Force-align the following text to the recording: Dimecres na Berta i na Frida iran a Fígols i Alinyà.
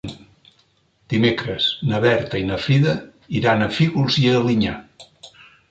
Dimecres 1.13 1.67
na 1.91 2.01
Berta 2.07 2.41
i 2.45 2.49
na 2.49 2.59
Frida 2.65 2.97
iran 3.41 3.63
a 3.63 3.71
Fígols 3.79 4.21
i 4.25 4.29
Alinyà. 4.41 4.77